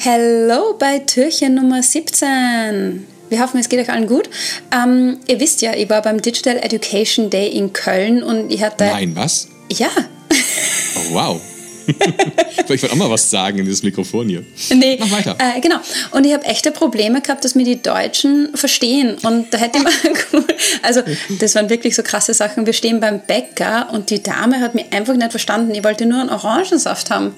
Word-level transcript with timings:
Hello 0.00 0.76
bei 0.78 1.00
Türchen 1.00 1.56
Nummer 1.56 1.82
17. 1.82 3.04
Wir 3.30 3.40
hoffen, 3.40 3.58
es 3.58 3.68
geht 3.68 3.80
euch 3.80 3.90
allen 3.90 4.06
gut. 4.06 4.30
Ähm, 4.72 5.18
ihr 5.26 5.40
wisst 5.40 5.60
ja, 5.60 5.74
ich 5.74 5.90
war 5.90 6.02
beim 6.02 6.22
Digital 6.22 6.56
Education 6.56 7.30
Day 7.30 7.48
in 7.48 7.72
Köln 7.72 8.22
und 8.22 8.52
ich 8.52 8.62
hatte. 8.62 8.84
Nein, 8.84 9.16
was? 9.16 9.48
Ja. 9.72 9.90
Oh, 10.30 11.14
wow. 11.14 11.40
ich 11.88 12.68
wollte 12.68 12.92
auch 12.92 12.94
mal 12.94 13.10
was 13.10 13.28
sagen 13.28 13.58
in 13.58 13.64
dieses 13.64 13.82
Mikrofon 13.82 14.28
hier. 14.28 14.44
Nee, 14.72 14.98
Mach 15.00 15.10
weiter. 15.10 15.36
Äh, 15.36 15.60
genau. 15.60 15.78
Und 16.12 16.24
ich 16.24 16.32
habe 16.32 16.44
echte 16.44 16.70
Probleme 16.70 17.20
gehabt, 17.20 17.44
dass 17.44 17.56
mir 17.56 17.64
die 17.64 17.82
Deutschen 17.82 18.50
verstehen. 18.54 19.16
Und 19.24 19.52
da 19.52 19.58
hätte 19.58 19.78
ich 19.78 19.84
mal 19.84 19.92
cool. 20.32 20.44
Also, 20.82 21.02
das 21.40 21.56
waren 21.56 21.70
wirklich 21.70 21.96
so 21.96 22.04
krasse 22.04 22.34
Sachen. 22.34 22.66
Wir 22.66 22.72
stehen 22.72 23.00
beim 23.00 23.20
Bäcker 23.26 23.88
und 23.92 24.10
die 24.10 24.22
Dame 24.22 24.60
hat 24.60 24.76
mich 24.76 24.92
einfach 24.92 25.14
nicht 25.14 25.32
verstanden. 25.32 25.74
Ich 25.74 25.82
wollte 25.82 26.06
nur 26.06 26.20
einen 26.20 26.30
Orangensaft 26.30 27.10
haben. 27.10 27.34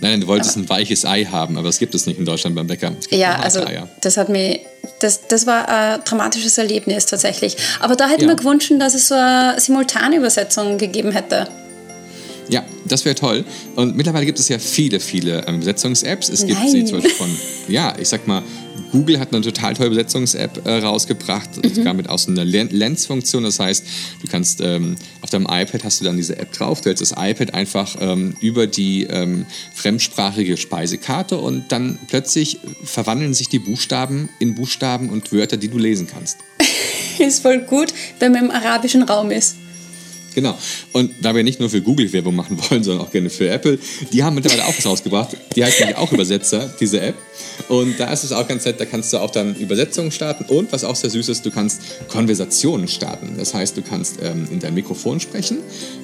Nein, 0.00 0.20
du 0.20 0.26
wolltest 0.26 0.56
ein 0.56 0.68
weiches 0.68 1.04
Ei 1.04 1.24
haben, 1.24 1.56
aber 1.58 1.66
das 1.68 1.78
gibt 1.78 1.94
es 1.94 2.06
nicht 2.06 2.18
in 2.18 2.24
Deutschland 2.24 2.54
beim 2.56 2.66
Bäcker. 2.66 2.92
Es 3.00 3.16
Ja, 3.16 3.36
also 3.36 3.64
Eier. 3.64 3.88
das 4.00 4.16
hat 4.16 4.28
mich, 4.28 4.60
das, 5.00 5.26
das 5.28 5.46
war 5.46 5.68
ein 5.68 6.00
dramatisches 6.04 6.58
Erlebnis 6.58 7.06
tatsächlich. 7.06 7.56
Aber 7.80 7.96
da 7.96 8.08
hätte 8.08 8.22
Ja. 8.22 8.28
mir 8.28 8.36
gewünscht, 8.36 8.72
dass 8.78 8.94
es 8.94 9.08
so 9.08 9.14
eine 9.14 9.58
Simultanübersetzung 9.60 10.78
gegeben 10.78 11.12
hätte. 11.12 11.48
Ja, 12.48 12.62
das 12.84 13.04
wäre 13.04 13.16
toll. 13.16 13.44
Und 13.74 13.96
mittlerweile 13.96 14.24
gibt 14.24 14.38
es 14.38 14.48
ja 14.48 14.58
viele, 14.60 15.00
viele 15.00 15.44
ähm, 15.48 15.56
Übersetzungs-Apps. 15.56 16.28
Es 16.28 16.46
gibt 16.46 16.60
Nein. 16.60 16.70
sie 16.70 16.84
zum 16.84 16.98
Beispiel 17.00 17.14
von, 17.16 17.36
ja, 17.68 17.94
ich 17.98 18.08
sag 18.08 18.26
mal, 18.28 18.42
Google 18.96 19.20
hat 19.20 19.34
eine 19.34 19.42
total 19.42 19.74
tolle 19.74 19.88
Übersetzungs-App 19.88 20.66
äh, 20.66 20.78
rausgebracht, 20.78 21.50
sogar 21.74 21.92
mit 21.92 22.08
aus 22.08 22.28
einer 22.28 22.46
Len- 22.46 22.70
Lens-Funktion. 22.70 23.44
Das 23.44 23.60
heißt, 23.60 23.84
du 24.22 24.26
kannst 24.26 24.62
ähm, 24.62 24.96
auf 25.20 25.28
deinem 25.28 25.44
iPad 25.50 25.84
hast 25.84 26.00
du 26.00 26.06
dann 26.06 26.16
diese 26.16 26.38
App 26.38 26.52
drauf, 26.52 26.80
du 26.80 26.86
hältst 26.88 27.02
das 27.02 27.12
iPad 27.16 27.52
einfach 27.52 27.96
ähm, 28.00 28.34
über 28.40 28.66
die 28.66 29.04
ähm, 29.04 29.44
fremdsprachige 29.74 30.56
Speisekarte 30.56 31.36
und 31.36 31.72
dann 31.72 31.98
plötzlich 32.08 32.58
verwandeln 32.84 33.34
sich 33.34 33.50
die 33.50 33.58
Buchstaben 33.58 34.30
in 34.38 34.54
Buchstaben 34.54 35.10
und 35.10 35.30
Wörter, 35.30 35.58
die 35.58 35.68
du 35.68 35.76
lesen 35.76 36.06
kannst. 36.06 36.38
Ist 37.18 37.42
voll 37.42 37.58
gut, 37.60 37.92
wenn 38.18 38.32
man 38.32 38.46
im 38.46 38.50
arabischen 38.50 39.02
Raum 39.02 39.30
ist. 39.30 39.56
Genau. 40.36 40.54
Und 40.92 41.12
da 41.22 41.34
wir 41.34 41.42
nicht 41.42 41.60
nur 41.60 41.70
für 41.70 41.80
Google 41.80 42.12
Werbung 42.12 42.36
machen 42.36 42.58
wollen, 42.70 42.84
sondern 42.84 43.06
auch 43.06 43.10
gerne 43.10 43.30
für 43.30 43.48
Apple, 43.48 43.78
die 44.12 44.22
haben 44.22 44.34
mittlerweile 44.34 44.66
auch 44.66 44.76
was 44.76 44.84
rausgebracht. 44.84 45.34
Die 45.56 45.64
heißt 45.64 45.80
nämlich 45.80 45.96
auch 45.96 46.12
Übersetzer, 46.12 46.68
diese 46.78 47.00
App. 47.00 47.14
Und 47.70 47.98
da 47.98 48.12
ist 48.12 48.22
es 48.22 48.32
auch 48.32 48.46
ganz 48.46 48.66
nett, 48.66 48.78
da 48.78 48.84
kannst 48.84 49.14
du 49.14 49.16
auch 49.16 49.30
dann 49.30 49.56
Übersetzungen 49.56 50.10
starten 50.12 50.44
und 50.44 50.70
was 50.72 50.84
auch 50.84 50.94
sehr 50.94 51.08
süß 51.08 51.30
ist, 51.30 51.46
du 51.46 51.50
kannst 51.50 51.80
Konversationen 52.08 52.86
starten. 52.86 53.36
Das 53.38 53.54
heißt, 53.54 53.78
du 53.78 53.82
kannst 53.82 54.16
ähm, 54.22 54.46
in 54.50 54.60
dein 54.60 54.74
Mikrofon 54.74 55.20
sprechen 55.20 55.56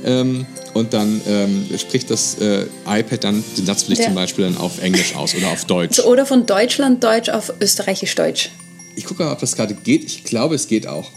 ähm, 0.03 0.47
und 0.73 0.95
dann 0.95 1.21
ähm, 1.29 1.69
spricht 1.79 2.11
das 2.11 2.39
äh, 2.41 2.65
iPad 2.89 3.25
dann 3.25 3.45
den 3.59 3.67
Satz 3.67 3.83
für 3.83 3.91
dich 3.91 3.99
Ja. 3.99 4.07
zum 4.07 4.15
Beispiel 4.15 4.47
dann 4.47 4.57
auf 4.57 4.81
Englisch 4.81 5.15
aus 5.15 5.35
oder 5.35 5.49
auf 5.51 5.67
Deutsch. 5.67 5.97
So, 5.97 6.05
oder 6.07 6.25
von 6.25 6.47
Deutschland-Deutsch 6.47 7.29
auf 7.29 7.53
Österreichisch-Deutsch. 7.61 8.49
Ich 8.97 9.05
gucke 9.05 9.25
mal, 9.25 9.33
ob 9.33 9.41
das 9.41 9.55
gerade 9.57 9.75
geht. 9.75 10.05
Ich 10.05 10.25
glaube, 10.25 10.55
es 10.55 10.69
geht 10.69 10.87
auch. 10.87 11.11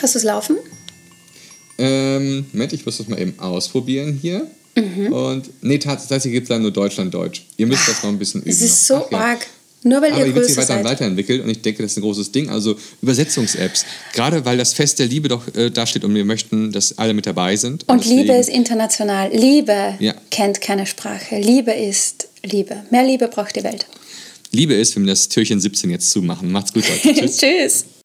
Hast 0.00 0.14
du 0.14 0.18
es 0.18 0.24
laufen? 0.24 0.56
Ähm, 1.78 2.46
Moment, 2.52 2.72
ich 2.72 2.84
muss 2.86 2.98
das 2.98 3.08
mal 3.08 3.20
eben 3.20 3.38
ausprobieren 3.38 4.18
hier. 4.20 4.46
Mhm. 4.74 5.12
Und 5.12 5.50
nee, 5.62 5.78
tatsächlich 5.78 6.32
gibt 6.32 6.44
es 6.44 6.48
dann 6.48 6.62
nur 6.62 6.70
Deutschland-Deutsch. 6.70 7.44
Ihr 7.56 7.66
müsst 7.66 7.86
das 7.88 8.02
noch 8.02 8.10
ein 8.10 8.18
bisschen 8.18 8.40
üben. 8.42 8.50
Es 8.50 8.60
ist 8.62 8.86
so 8.86 8.94
noch. 8.96 9.06
Ach 9.08 9.12
ja. 9.12 9.18
arg. 9.18 9.46
Nur 9.84 10.00
weil 10.00 10.12
Aber 10.12 10.24
ihr 10.24 10.32
wird 10.34 10.46
sich 10.46 10.56
weiter 10.56 10.84
weiterentwickelt 10.84 11.42
und 11.42 11.50
ich 11.50 11.60
denke, 11.60 11.82
das 11.82 11.90
ist 11.92 11.98
ein 11.98 12.02
großes 12.02 12.30
Ding. 12.30 12.48
Also 12.48 12.76
Übersetzungs-Apps. 13.02 13.84
Gerade 14.12 14.44
weil 14.44 14.56
das 14.56 14.74
Fest 14.74 15.00
der 15.00 15.06
Liebe 15.06 15.26
doch 15.26 15.42
äh, 15.56 15.70
da 15.70 15.86
steht 15.88 16.04
und 16.04 16.14
wir 16.14 16.24
möchten, 16.24 16.70
dass 16.70 16.98
alle 16.98 17.14
mit 17.14 17.26
dabei 17.26 17.56
sind. 17.56 17.88
Und 17.88 18.04
Liebe 18.04 18.26
deswegen- 18.26 18.40
ist 18.40 18.48
international. 18.48 19.30
Liebe 19.32 19.96
Ja. 19.98 20.14
kennt 20.30 20.60
keine 20.60 20.86
Sprache. 20.86 21.36
Liebe 21.40 21.72
ist 21.72 22.28
Liebe. 22.44 22.84
Mehr 22.90 23.02
Liebe 23.04 23.26
braucht 23.26 23.56
die 23.56 23.64
Welt. 23.64 23.86
Liebe 24.52 24.74
ist, 24.74 24.94
wenn 24.94 25.02
wir 25.04 25.12
das 25.12 25.28
Türchen 25.28 25.60
17 25.60 25.90
jetzt 25.90 26.10
zumachen. 26.10 26.52
Macht's 26.52 26.72
gut, 26.72 26.84
Leute. 26.88 27.18
Tschüss. 27.20 27.36
Tschüss. 27.38 27.84